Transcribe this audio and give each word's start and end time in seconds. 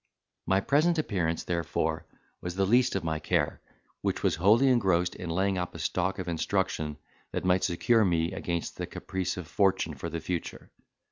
My 0.47 0.61
present 0.61 0.97
appearance, 0.97 1.43
therefore, 1.43 2.07
was 2.41 2.55
the 2.55 2.65
least 2.65 2.95
of 2.95 3.03
my 3.03 3.19
care, 3.19 3.61
which 4.01 4.23
was 4.23 4.37
wholly 4.37 4.67
engrossed 4.67 5.13
in 5.13 5.29
laying 5.29 5.59
up 5.59 5.75
a 5.75 5.77
stock 5.77 6.17
of 6.17 6.27
instruction 6.27 6.97
that 7.33 7.45
might 7.45 7.63
secure 7.63 8.03
me 8.03 8.31
against 8.31 8.77
the 8.77 8.87
caprice 8.87 9.37
of 9.37 9.45
fortune 9.47 9.93
for 9.93 10.09
the 10.09 10.19
future. 10.19 10.71